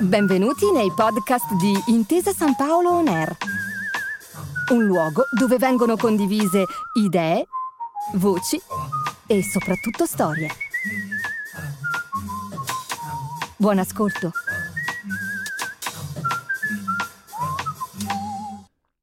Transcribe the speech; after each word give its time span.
Benvenuti 0.00 0.70
nei 0.72 0.90
podcast 0.92 1.52
di 1.54 1.72
Intesa 1.92 2.32
San 2.32 2.56
Paolo 2.56 2.90
On 2.90 3.06
Air, 3.06 3.36
un 4.72 4.84
luogo 4.84 5.24
dove 5.30 5.58
vengono 5.58 5.96
condivise 5.96 6.64
idee, 6.94 7.46
voci 8.14 8.60
e 9.26 9.42
soprattutto 9.42 10.06
storie. 10.06 10.48
Buon 13.56 13.78
ascolto. 13.78 14.32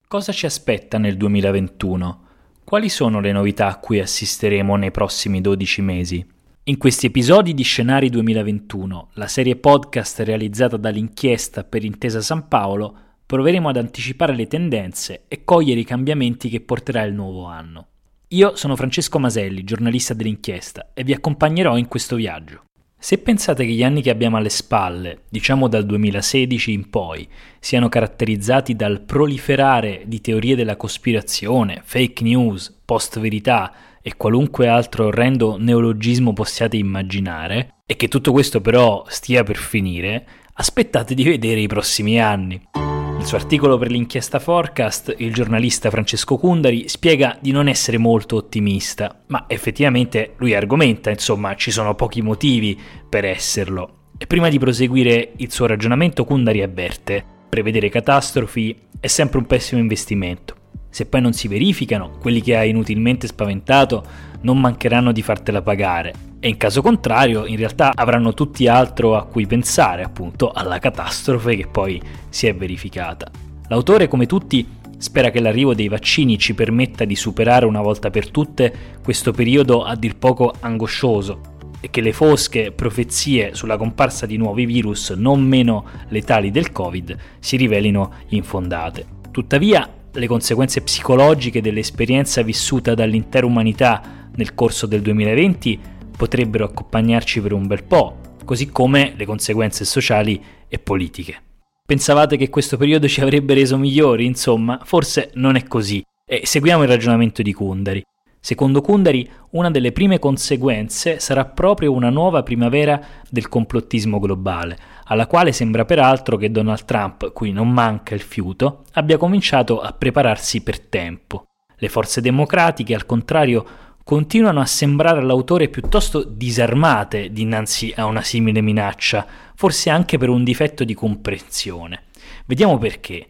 Cosa 0.07 0.32
ci 0.32 0.45
aspetta 0.45 0.98
nel 0.98 1.16
2021? 1.16 2.25
Quali 2.64 2.89
sono 2.89 3.20
le 3.20 3.32
novità 3.32 3.68
a 3.68 3.77
cui 3.77 4.00
assisteremo 4.00 4.75
nei 4.75 4.91
prossimi 4.91 5.41
12 5.41 5.82
mesi? 5.82 6.36
In 6.70 6.78
questi 6.78 7.06
episodi 7.06 7.54
di 7.54 7.64
Scenari 7.64 8.10
2021, 8.10 9.12
la 9.14 9.28
serie 9.28 9.56
podcast 9.56 10.20
realizzata 10.20 10.75
dall'inchiesta 10.75 11.64
per 11.64 11.86
Intesa 11.86 12.20
San 12.20 12.50
Paolo, 12.50 12.94
proveremo 13.25 13.70
ad 13.70 13.78
anticipare 13.78 14.36
le 14.36 14.48
tendenze 14.48 15.24
e 15.30 15.46
cogliere 15.46 15.80
i 15.80 15.86
cambiamenti 15.86 16.50
che 16.50 16.60
porterà 16.60 17.04
il 17.04 17.14
nuovo 17.14 17.46
anno. 17.46 17.88
Io 18.32 18.58
sono 18.58 18.75
Francesco 18.75 19.18
Maselli, 19.18 19.64
giornalista 19.64 20.14
dell'inchiesta, 20.14 20.89
e 20.94 21.06
vi 21.06 21.14
accompagnerò 21.14 21.78
in 21.78 21.88
questo 21.88 22.18
viaggio. 22.18 22.64
Se 23.00 23.20
pensate 23.20 23.64
che 23.64 23.72
gli 23.72 23.84
anni 23.84 24.02
che 24.02 24.10
abbiamo 24.10 24.36
alle 24.36 24.50
spalle, 24.50 25.22
diciamo 25.30 25.70
dal 25.70 25.86
2016 25.86 26.74
in 26.74 26.89
poi, 26.89 27.25
siano 27.60 27.88
caratterizzati 27.88 28.75
dal 28.75 29.00
proliferare 29.00 30.04
di 30.06 30.20
teorie 30.20 30.58
della 30.58 30.75
cospirazione, 30.75 31.80
fake 31.82 32.23
news, 32.23 32.75
post-verità 32.84 33.73
e 34.08 34.16
qualunque 34.16 34.70
altro 34.70 35.08
orrendo 35.08 35.58
neologismo 35.59 36.31
possiate 36.31 36.78
immaginare, 36.78 37.81
e 37.86 37.97
che 37.97 38.08
tutto 38.08 38.31
questo 38.31 38.61
però 38.61 39.03
stia 39.09 39.44
per 39.44 39.58
finire, 39.58 40.25
aspettate 40.53 41.13
di 41.13 41.25
vedere 41.25 41.59
i 41.59 41.67
prossimi 41.67 42.17
anni. 42.17 42.58
Nel 42.72 43.25
suo 43.25 43.35
articolo 43.35 43.78
per 43.78 43.91
l'inchiesta 43.91 44.39
Forecast, 44.39 45.13
il 45.17 45.33
giornalista 45.33 45.89
Francesco 45.89 46.38
Cundari 46.38 46.88
spiega 46.88 47.38
di 47.41 47.52
non 47.52 47.67
essere 47.67 47.97
molto 47.97 48.38
ottimista, 48.38 49.23
ma 49.28 49.44
effettivamente 49.50 50.35
lui 50.38 50.55
argomenta, 50.55 51.09
insomma, 51.09 51.53
ci 51.55 51.69
sono 51.69 51.94
pochi 51.94 52.22
motivi 52.22 52.80
per 53.09 53.25
esserlo. 53.25 54.11
E 54.17 54.25
prima 54.25 54.47
di 54.47 54.58
proseguire 54.58 55.33
il 55.35 55.52
suo 55.52 55.66
ragionamento, 55.66 56.23
Cundari 56.23 56.63
avverte: 56.63 57.25
prevedere 57.50 57.89
catastrofi 57.89 58.73
è 59.02 59.08
sempre 59.08 59.39
un 59.39 59.47
pessimo 59.47 59.81
investimento. 59.81 60.55
Se 60.89 61.05
poi 61.05 61.21
non 61.21 61.33
si 61.33 61.47
verificano, 61.47 62.17
quelli 62.19 62.41
che 62.41 62.57
hai 62.57 62.69
inutilmente 62.69 63.27
spaventato 63.27 64.03
non 64.41 64.59
mancheranno 64.59 65.11
di 65.11 65.21
fartela 65.21 65.61
pagare 65.61 66.27
e 66.39 66.49
in 66.49 66.57
caso 66.57 66.81
contrario 66.81 67.45
in 67.45 67.57
realtà 67.57 67.91
avranno 67.95 68.33
tutti 68.33 68.67
altro 68.67 69.16
a 69.16 69.25
cui 69.25 69.47
pensare, 69.47 70.03
appunto 70.03 70.52
alla 70.52 70.79
catastrofe 70.79 71.55
che 71.55 71.67
poi 71.67 72.02
si 72.29 72.47
è 72.47 72.55
verificata. 72.55 73.29
L'autore, 73.69 74.07
come 74.07 74.27
tutti, 74.27 74.66
spera 74.97 75.29
che 75.29 75.39
l'arrivo 75.39 75.73
dei 75.73 75.88
vaccini 75.88 76.38
ci 76.38 76.53
permetta 76.53 77.05
di 77.05 77.16
superare 77.16 77.66
una 77.66 77.81
volta 77.81 78.09
per 78.09 78.29
tutte 78.29 78.73
questo 79.03 79.31
periodo 79.31 79.83
a 79.83 79.95
dir 79.95 80.16
poco 80.16 80.53
angoscioso 80.59 81.55
e 81.79 81.89
che 81.89 82.01
le 82.01 82.13
fosche 82.13 82.72
profezie 82.72 83.53
sulla 83.53 83.77
comparsa 83.77 84.25
di 84.25 84.38
nuovi 84.38 84.66
virus 84.66 85.11
non 85.11 85.41
meno 85.44 85.85
letali 86.09 86.49
del 86.49 86.72
Covid 86.72 87.16
si 87.39 87.57
rivelino 87.57 88.11
infondate. 88.29 89.05
Tuttavia, 89.31 89.88
le 90.17 90.27
conseguenze 90.27 90.81
psicologiche 90.81 91.61
dell'esperienza 91.61 92.41
vissuta 92.41 92.93
dall'intera 92.93 93.45
umanità 93.45 94.29
nel 94.35 94.53
corso 94.53 94.85
del 94.85 95.01
2020 95.01 95.79
potrebbero 96.17 96.65
accompagnarci 96.65 97.39
per 97.41 97.53
un 97.53 97.67
bel 97.67 97.83
po', 97.83 98.17
così 98.43 98.69
come 98.69 99.13
le 99.15 99.25
conseguenze 99.25 99.85
sociali 99.85 100.41
e 100.67 100.79
politiche. 100.79 101.41
Pensavate 101.85 102.35
che 102.35 102.49
questo 102.49 102.75
periodo 102.75 103.07
ci 103.07 103.21
avrebbe 103.21 103.53
reso 103.53 103.77
migliori? 103.77 104.25
Insomma, 104.25 104.81
forse 104.83 105.31
non 105.35 105.56
è 105.56 105.63
così. 105.66 106.03
E 106.25 106.41
seguiamo 106.44 106.83
il 106.83 106.89
ragionamento 106.89 107.41
di 107.41 107.53
Kundari. 107.53 108.03
Secondo 108.47 108.80
Kundari, 108.80 109.30
una 109.50 109.69
delle 109.69 109.91
prime 109.91 110.19
conseguenze 110.19 111.19
sarà 111.19 111.44
proprio 111.44 111.91
una 111.91 112.09
nuova 112.09 112.44
primavera 112.44 112.97
del 113.30 113.50
complottismo 113.50 114.19
globale, 114.19 114.78
alla 115.03 115.28
quale 115.28 115.52
sembra 115.52 115.84
peraltro 115.84 116.38
che 116.38 116.50
Donald 116.50 116.86
Trump, 116.86 117.34
cui 117.34 117.52
non 117.52 117.69
manca 117.69 118.16
il 118.16 118.22
fiuto, 118.22 118.86
abbia 118.94 119.18
cominciato 119.18 119.81
a 119.81 119.91
prepararsi 119.91 120.63
per 120.63 120.80
tempo. 120.80 121.44
Le 121.75 121.90
forze 121.90 122.22
democratiche, 122.22 122.96
al 122.96 123.06
contrario, 123.06 123.66
continuano 124.02 124.62
a 124.62 124.66
sembrare 124.66 125.19
all'autore 125.19 125.68
piuttosto 125.68 126.24
disarmate 126.24 127.34
dinanzi 127.34 127.94
a 127.97 128.06
una 128.06 128.22
simile 128.22 128.62
minaccia, 128.62 129.28
forse 129.56 129.90
anche 129.90 130.18
per 130.18 130.30
un 130.30 130.46
difetto 130.46 130.86
di 130.86 130.94
comprensione. 130.94 132.03
Vediamo 132.46 132.78
perché. 132.78 133.28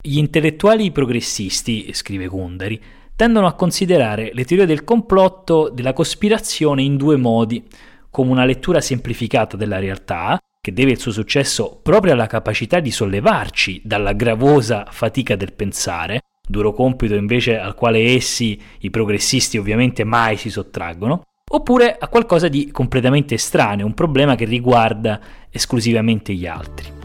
Gli 0.00 0.18
intellettuali 0.18 0.92
progressisti, 0.92 1.92
scrive 1.92 2.28
Gundari, 2.28 2.80
tendono 3.16 3.48
a 3.48 3.54
considerare 3.54 4.30
le 4.32 4.44
teorie 4.44 4.64
del 4.64 4.84
complotto 4.84 5.70
della 5.70 5.92
cospirazione 5.92 6.82
in 6.82 6.96
due 6.96 7.16
modi, 7.16 7.64
come 8.08 8.30
una 8.30 8.44
lettura 8.44 8.80
semplificata 8.80 9.56
della 9.56 9.80
realtà, 9.80 10.38
che 10.60 10.72
deve 10.72 10.92
il 10.92 11.00
suo 11.00 11.10
successo 11.10 11.80
proprio 11.82 12.12
alla 12.12 12.28
capacità 12.28 12.78
di 12.78 12.92
sollevarci 12.92 13.82
dalla 13.84 14.12
gravosa 14.12 14.86
fatica 14.88 15.34
del 15.34 15.52
pensare, 15.52 16.20
duro 16.48 16.72
compito 16.72 17.16
invece 17.16 17.58
al 17.58 17.74
quale 17.74 18.14
essi, 18.14 18.56
i 18.78 18.90
progressisti, 18.90 19.58
ovviamente 19.58 20.04
mai 20.04 20.36
si 20.36 20.48
sottraggono, 20.48 21.22
oppure 21.50 21.96
a 21.98 22.06
qualcosa 22.06 22.46
di 22.46 22.70
completamente 22.70 23.34
estraneo, 23.34 23.84
un 23.84 23.94
problema 23.94 24.36
che 24.36 24.44
riguarda 24.44 25.20
esclusivamente 25.50 26.32
gli 26.34 26.46
altri. 26.46 26.97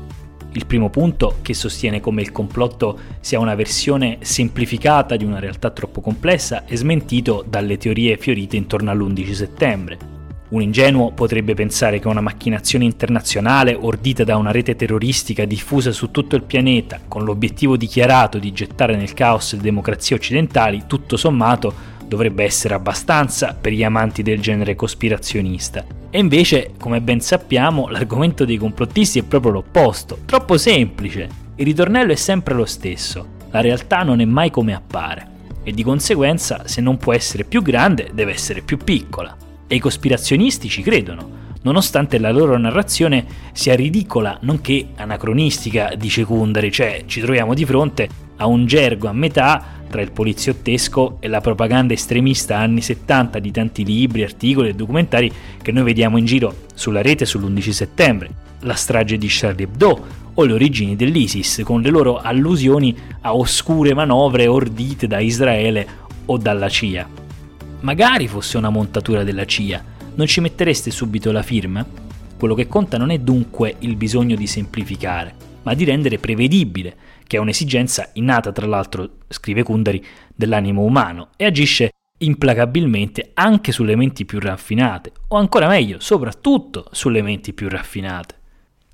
Il 0.55 0.67
primo 0.67 0.89
punto, 0.89 1.37
che 1.41 1.55
sostiene 1.55 1.99
come 1.99 2.21
il 2.21 2.31
complotto 2.31 2.99
sia 3.19 3.39
una 3.39 3.55
versione 3.55 4.19
semplificata 4.21 5.15
di 5.15 5.25
una 5.25 5.39
realtà 5.39 5.71
troppo 5.71 5.99
complessa, 5.99 6.65
è 6.65 6.75
smentito 6.75 7.43
dalle 7.47 7.77
teorie 7.77 8.17
fiorite 8.17 8.55
intorno 8.55 8.91
all'11 8.91 9.31
settembre. 9.31 9.97
Un 10.49 10.61
ingenuo 10.61 11.11
potrebbe 11.11 11.55
pensare 11.55 11.97
che 11.97 12.07
una 12.07 12.21
macchinazione 12.21 12.85
internazionale 12.85 13.73
ordita 13.73 14.23
da 14.23 14.37
una 14.37 14.51
rete 14.51 14.75
terroristica 14.75 15.45
diffusa 15.45 15.91
su 15.91 16.11
tutto 16.11 16.35
il 16.35 16.43
pianeta, 16.43 16.99
con 17.07 17.23
l'obiettivo 17.23 17.75
dichiarato 17.75 18.37
di 18.37 18.51
gettare 18.51 18.95
nel 18.95 19.15
caos 19.15 19.55
le 19.55 19.61
democrazie 19.61 20.15
occidentali, 20.15 20.83
tutto 20.85 21.17
sommato 21.17 21.91
dovrebbe 22.13 22.43
essere 22.43 22.75
abbastanza 22.75 23.57
per 23.59 23.71
gli 23.71 23.83
amanti 23.83 24.21
del 24.21 24.39
genere 24.39 24.75
cospirazionista. 24.75 25.83
E 26.11 26.19
invece, 26.19 26.73
come 26.79 27.01
ben 27.01 27.19
sappiamo, 27.21 27.87
l'argomento 27.91 28.45
dei 28.45 28.57
complottisti 28.57 29.17
è 29.17 29.23
proprio 29.23 29.53
l'opposto, 29.53 30.19
troppo 30.25 30.57
semplice. 30.57 31.27
Il 31.55 31.65
ritornello 31.65 32.11
è 32.11 32.15
sempre 32.15 32.53
lo 32.53 32.65
stesso, 32.65 33.25
la 33.49 33.61
realtà 33.61 34.03
non 34.03 34.21
è 34.21 34.25
mai 34.25 34.51
come 34.51 34.75
appare, 34.75 35.27
e 35.63 35.71
di 35.71 35.81
conseguenza 35.81 36.67
se 36.67 36.81
non 36.81 36.97
può 36.97 37.13
essere 37.13 37.45
più 37.45 37.63
grande 37.63 38.11
deve 38.13 38.31
essere 38.31 38.61
più 38.61 38.77
piccola. 38.77 39.35
E 39.67 39.75
i 39.75 39.79
cospirazionisti 39.79 40.69
ci 40.69 40.83
credono, 40.83 41.41
nonostante 41.63 42.19
la 42.19 42.31
loro 42.31 42.55
narrazione 42.57 43.25
sia 43.53 43.75
ridicola, 43.75 44.37
nonché 44.41 44.89
anacronistica, 44.95 45.95
dice 45.97 46.25
Kundari, 46.25 46.71
cioè 46.71 47.03
ci 47.07 47.21
troviamo 47.21 47.55
di 47.55 47.65
fronte 47.65 48.07
a 48.37 48.45
un 48.45 48.67
gergo 48.67 49.07
a 49.07 49.13
metà 49.13 49.81
tra 49.93 50.01
il 50.01 50.11
poliziottesco 50.11 51.17
e 51.19 51.27
la 51.27 51.39
propaganda 51.39 51.93
estremista 51.93 52.57
anni 52.57 52.81
70 52.81 53.37
di 53.37 53.51
tanti 53.51 53.85
libri, 53.85 54.23
articoli 54.23 54.69
e 54.69 54.73
documentari 54.73 55.31
che 55.61 55.71
noi 55.71 55.83
vediamo 55.83 56.17
in 56.17 56.25
giro 56.25 56.63
sulla 56.73 57.03
rete 57.03 57.25
sull'11 57.25 57.69
settembre, 57.69 58.29
la 58.61 58.73
strage 58.73 59.19
di 59.19 59.27
Charlie 59.29 59.65
Hebdo 59.65 60.05
o 60.33 60.43
le 60.45 60.53
origini 60.53 60.95
dell'ISIS 60.95 61.61
con 61.63 61.81
le 61.81 61.91
loro 61.91 62.17
allusioni 62.17 62.97
a 63.21 63.35
oscure 63.35 63.93
manovre 63.93 64.47
ordite 64.47 65.05
da 65.05 65.19
Israele 65.19 65.87
o 66.25 66.37
dalla 66.37 66.69
CIA 66.69 67.21
magari 67.83 68.27
fosse 68.27 68.57
una 68.57 68.69
montatura 68.69 69.23
della 69.23 69.45
CIA, 69.45 69.83
non 70.15 70.25
ci 70.25 70.39
mettereste 70.41 70.89
subito 70.89 71.31
la 71.31 71.41
firma? 71.41 71.85
Quello 72.37 72.55
che 72.55 72.67
conta 72.67 72.97
non 72.97 73.09
è 73.09 73.17
dunque 73.19 73.75
il 73.79 73.95
bisogno 73.95 74.35
di 74.35 74.47
semplificare, 74.47 75.35
ma 75.63 75.73
di 75.73 75.83
rendere 75.83 76.17
prevedibile, 76.17 76.95
che 77.33 77.39
è 77.39 77.41
un'esigenza 77.41 78.11
innata 78.13 78.51
tra 78.51 78.67
l'altro, 78.67 79.17
scrive 79.27 79.63
Kundari, 79.63 80.05
dell'animo 80.35 80.83
umano 80.83 81.29
e 81.35 81.45
agisce 81.45 81.89
implacabilmente 82.19 83.31
anche 83.33 83.71
sulle 83.71 83.95
menti 83.95 84.23
più 84.23 84.39
raffinate, 84.39 85.11
o 85.29 85.37
ancora 85.37 85.67
meglio, 85.67 85.99
soprattutto 85.99 86.85
sulle 86.91 87.23
menti 87.23 87.53
più 87.53 87.69
raffinate. 87.69 88.35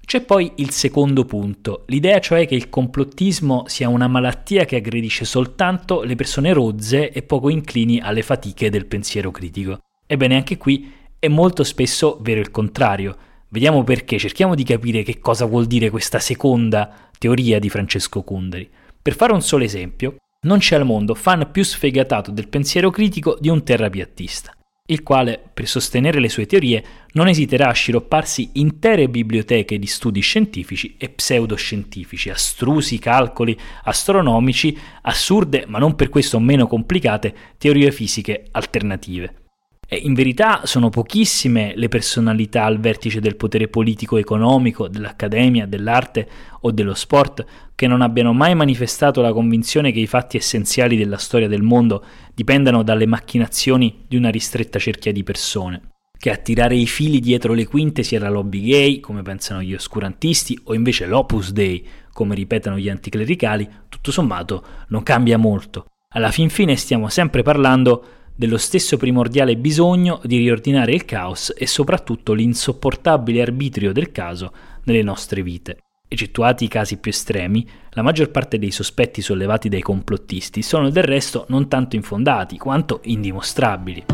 C'è 0.06 0.22
poi 0.22 0.54
il 0.56 0.70
secondo 0.70 1.26
punto, 1.26 1.84
l'idea 1.88 2.22
cioè 2.22 2.48
che 2.48 2.56
il 2.56 2.70
complottismo 2.70 3.66
sia 3.68 3.90
una 3.90 4.08
malattia 4.08 4.64
che 4.64 4.78
aggredisce 4.78 5.26
soltanto 5.26 6.02
le 6.04 6.16
persone 6.16 6.54
rozze 6.54 7.12
e 7.12 7.22
poco 7.24 7.50
inclini 7.50 8.00
alle 8.00 8.22
fatiche 8.22 8.70
del 8.70 8.86
pensiero 8.86 9.32
critico. 9.32 9.80
Ebbene, 10.08 10.36
anche 10.38 10.56
qui 10.56 10.90
è 11.20 11.28
molto 11.28 11.66
spesso 11.66 12.18
vero 12.22 12.40
il 12.40 12.52
contrario. 12.52 13.18
Vediamo 13.52 13.84
perché, 13.84 14.20
cerchiamo 14.20 14.54
di 14.54 14.64
capire 14.64 15.02
che 15.02 15.18
cosa 15.20 15.46
vuol 15.46 15.66
dire 15.66 15.90
questa 15.90 16.20
seconda 16.20 17.10
teoria 17.18 17.58
di 17.58 17.68
Francesco 17.68 18.22
Kunderi. 18.22 18.70
Per 19.02 19.16
fare 19.16 19.34
un 19.34 19.42
solo 19.42 19.64
esempio, 19.64 20.18
non 20.42 20.60
c'è 20.60 20.76
al 20.76 20.86
mondo 20.86 21.16
fan 21.16 21.50
più 21.52 21.64
sfegatato 21.64 22.30
del 22.30 22.48
pensiero 22.48 22.92
critico 22.92 23.38
di 23.40 23.50
un 23.50 23.64
terrapiattista. 23.64 24.54
il 24.90 25.04
quale, 25.04 25.40
per 25.54 25.68
sostenere 25.68 26.20
le 26.20 26.30
sue 26.30 26.48
teorie, 26.48 26.84
non 27.14 27.28
esiterà 27.28 27.70
a 27.70 27.74
sciropparsi 27.74 28.52
intere 28.54 29.08
biblioteche 29.08 29.78
di 29.78 29.86
studi 29.86 30.20
scientifici 30.20 30.96
e 30.98 31.10
pseudoscientifici, 31.10 32.32
astrusi 32.32 32.98
calcoli 32.98 33.56
astronomici, 33.84 34.76
assurde, 35.04 35.66
ma 35.68 35.78
non 35.78 35.94
per 35.96 36.10
questo 36.10 36.40
meno 36.40 36.66
complicate, 36.66 37.36
teorie 37.60 37.92
fisiche 37.92 38.46
alternative. 38.50 39.49
E 39.92 39.98
in 40.04 40.14
verità 40.14 40.68
sono 40.68 40.90
pochissime 40.90 41.74
le 41.76 41.88
personalità 41.88 42.64
al 42.64 42.80
vertice 42.80 43.20
del 43.20 43.36
potere 43.36 43.68
politico-economico, 43.68 44.88
dell'accademia, 44.88 45.66
dell'arte 45.66 46.30
o 46.62 46.70
dello 46.70 46.94
sport 46.94 47.44
che 47.74 47.88
non 47.88 48.02
abbiano 48.02 48.32
mai 48.32 48.54
manifestato 48.54 49.20
la 49.22 49.34
convinzione 49.34 49.92
che 49.92 50.00
i 50.00 50.06
fatti 50.06 50.38
essenziali 50.38 50.96
della 50.96 51.18
storia 51.18 51.48
del 51.48 51.64
mondo 51.64 52.06
dipendano 52.36 52.84
dalle 52.84 53.08
macchinazioni 53.08 54.04
di 54.08 54.16
una 54.16 54.30
ristretta 54.30 54.78
cerchia 54.78 55.12
di 55.12 55.24
persone. 55.24 55.82
Che 56.16 56.30
a 56.30 56.38
tirare 56.38 56.76
i 56.76 56.86
fili 56.86 57.20
dietro 57.20 57.54
le 57.54 57.66
quinte 57.66 58.04
sia 58.04 58.20
la 58.20 58.30
lobby 58.30 58.62
gay, 58.62 59.00
come 59.00 59.24
pensano 59.24 59.64
gli 59.64 59.74
oscurantisti, 59.74 60.60
o 60.66 60.76
invece 60.76 61.08
l'opus 61.08 61.52
dei, 61.52 61.84
come 62.14 62.36
ripetono 62.36 62.78
gli 62.78 62.90
anticlericali, 62.90 63.68
tutto 63.90 64.12
sommato 64.12 64.64
non 64.90 65.02
cambia 65.02 65.40
molto. 65.40 65.86
Alla 66.14 66.30
fin 66.30 66.50
fine 66.50 66.76
stiamo 66.76 67.10
sempre 67.10 67.42
parlando 67.42 68.04
dello 68.40 68.58
stesso 68.58 68.96
primordiale 68.96 69.58
bisogno 69.58 70.22
di 70.24 70.38
riordinare 70.38 70.94
il 70.94 71.04
caos 71.04 71.54
e 71.58 71.68
soprattutto 71.68 72.32
l'insopportabile 72.32 73.42
arbitrio 73.42 73.92
del 73.92 74.14
caso 74.14 74.54
nelle 74.86 75.04
nostre 75.04 75.44
vite. 75.44 75.80
Eccettuati 76.08 76.64
i 76.64 76.70
casi 76.70 77.00
più 77.00 77.12
estremi, 77.12 77.68
la 77.90 78.02
maggior 78.02 78.32
parte 78.32 78.58
dei 78.58 78.72
sospetti 78.72 79.22
sollevati 79.22 79.68
dai 79.68 79.82
complottisti 79.82 80.62
sono 80.62 80.90
del 80.90 81.04
resto 81.04 81.48
non 81.50 81.68
tanto 81.68 81.98
infondati 81.98 82.58
quanto 82.58 83.02
indimostrabili. 83.04 84.06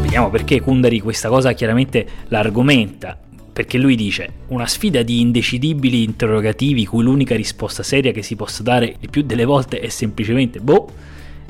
Vediamo 0.00 0.28
perché 0.28 0.60
Kundari 0.60 0.98
questa 0.98 1.28
cosa 1.28 1.52
chiaramente 1.52 2.04
l'argomenta, 2.30 3.16
perché 3.52 3.78
lui 3.78 3.94
dice 3.94 4.28
una 4.48 4.66
sfida 4.66 5.02
di 5.02 5.20
indecidibili 5.20 6.02
interrogativi 6.02 6.84
cui 6.84 7.04
l'unica 7.04 7.36
risposta 7.36 7.84
seria 7.84 8.10
che 8.10 8.22
si 8.22 8.34
possa 8.34 8.64
dare 8.64 8.96
il 8.98 9.08
più 9.08 9.22
delle 9.22 9.44
volte 9.44 9.78
è 9.78 9.88
semplicemente 9.88 10.58
boh, 10.58 10.90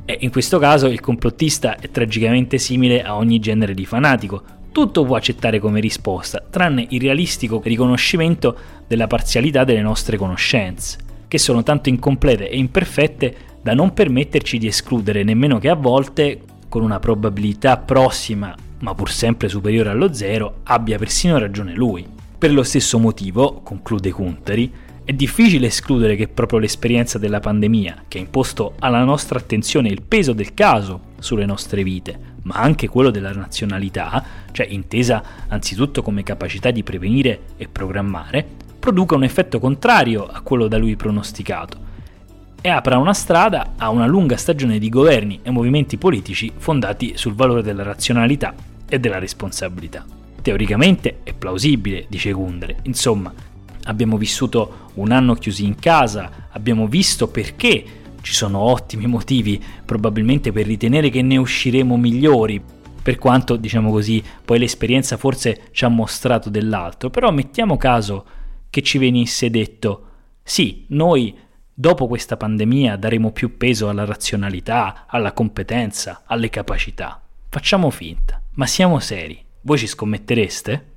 e 0.08 0.16
in 0.20 0.30
questo 0.30 0.58
caso 0.58 0.86
il 0.86 1.00
complottista 1.00 1.76
è 1.76 1.90
tragicamente 1.90 2.56
simile 2.56 3.02
a 3.02 3.14
ogni 3.14 3.38
genere 3.40 3.74
di 3.74 3.84
fanatico. 3.84 4.42
Tutto 4.72 5.04
può 5.04 5.16
accettare 5.16 5.58
come 5.58 5.80
risposta, 5.80 6.42
tranne 6.48 6.86
il 6.88 7.00
realistico 7.02 7.60
riconoscimento 7.62 8.56
della 8.86 9.06
parzialità 9.06 9.64
delle 9.64 9.82
nostre 9.82 10.16
conoscenze, 10.16 10.96
che 11.28 11.36
sono 11.36 11.62
tanto 11.62 11.90
incomplete 11.90 12.48
e 12.48 12.56
imperfette 12.56 13.36
da 13.60 13.74
non 13.74 13.92
permetterci 13.92 14.56
di 14.56 14.68
escludere 14.68 15.24
nemmeno 15.24 15.58
che 15.58 15.68
a 15.68 15.74
volte, 15.74 16.40
con 16.70 16.82
una 16.82 16.98
probabilità 17.00 17.76
prossima 17.76 18.56
ma 18.78 18.94
pur 18.94 19.10
sempre 19.10 19.50
superiore 19.50 19.90
allo 19.90 20.14
zero, 20.14 20.60
abbia 20.62 20.96
persino 20.96 21.36
ragione 21.36 21.74
lui. 21.74 22.06
Per 22.38 22.50
lo 22.50 22.62
stesso 22.62 22.98
motivo, 22.98 23.60
conclude 23.62 24.10
Kuntari, 24.10 24.72
è 25.08 25.14
difficile 25.14 25.68
escludere 25.68 26.16
che 26.16 26.28
proprio 26.28 26.58
l'esperienza 26.58 27.16
della 27.16 27.40
pandemia, 27.40 28.04
che 28.08 28.18
ha 28.18 28.20
imposto 28.20 28.74
alla 28.78 29.04
nostra 29.04 29.38
attenzione 29.38 29.88
il 29.88 30.02
peso 30.02 30.34
del 30.34 30.52
caso 30.52 31.00
sulle 31.18 31.46
nostre 31.46 31.82
vite, 31.82 32.18
ma 32.42 32.56
anche 32.56 32.88
quello 32.88 33.08
della 33.08 33.32
nazionalità, 33.32 34.22
cioè 34.52 34.66
intesa 34.68 35.22
anzitutto 35.48 36.02
come 36.02 36.22
capacità 36.22 36.70
di 36.70 36.82
prevenire 36.82 37.40
e 37.56 37.68
programmare, 37.68 38.46
produca 38.78 39.14
un 39.14 39.24
effetto 39.24 39.58
contrario 39.58 40.26
a 40.26 40.42
quello 40.42 40.68
da 40.68 40.76
lui 40.76 40.94
pronosticato 40.94 41.78
e 42.60 42.68
apra 42.68 42.98
una 42.98 43.14
strada 43.14 43.72
a 43.78 43.88
una 43.88 44.06
lunga 44.06 44.36
stagione 44.36 44.78
di 44.78 44.90
governi 44.90 45.40
e 45.42 45.48
movimenti 45.50 45.96
politici 45.96 46.52
fondati 46.54 47.16
sul 47.16 47.32
valore 47.32 47.62
della 47.62 47.82
razionalità 47.82 48.54
e 48.86 49.00
della 49.00 49.18
responsabilità. 49.18 50.04
Teoricamente 50.42 51.20
è 51.22 51.32
plausibile, 51.32 52.04
dice 52.08 52.30
Gundere, 52.32 52.80
insomma, 52.82 53.32
abbiamo 53.88 54.16
vissuto 54.16 54.90
un 54.94 55.10
anno 55.10 55.34
chiusi 55.34 55.64
in 55.64 55.74
casa, 55.78 56.48
abbiamo 56.50 56.86
visto 56.86 57.28
perché 57.28 57.84
ci 58.20 58.34
sono 58.34 58.58
ottimi 58.58 59.06
motivi 59.06 59.62
probabilmente 59.84 60.52
per 60.52 60.66
ritenere 60.66 61.10
che 61.10 61.22
ne 61.22 61.36
usciremo 61.36 61.96
migliori, 61.96 62.62
per 63.02 63.16
quanto 63.16 63.56
diciamo 63.56 63.90
così 63.90 64.22
poi 64.44 64.58
l'esperienza 64.58 65.16
forse 65.16 65.68
ci 65.72 65.84
ha 65.84 65.88
mostrato 65.88 66.50
dell'altro, 66.50 67.10
però 67.10 67.30
mettiamo 67.30 67.76
caso 67.76 68.24
che 68.70 68.82
ci 68.82 68.98
venisse 68.98 69.50
detto 69.50 70.04
sì, 70.42 70.84
noi 70.88 71.36
dopo 71.72 72.06
questa 72.06 72.36
pandemia 72.36 72.96
daremo 72.96 73.32
più 73.32 73.56
peso 73.56 73.88
alla 73.88 74.04
razionalità, 74.04 75.06
alla 75.06 75.32
competenza, 75.32 76.22
alle 76.26 76.50
capacità. 76.50 77.20
Facciamo 77.48 77.88
finta, 77.90 78.42
ma 78.54 78.66
siamo 78.66 78.98
seri. 78.98 79.42
Voi 79.62 79.78
ci 79.78 79.86
scommettereste? 79.86 80.96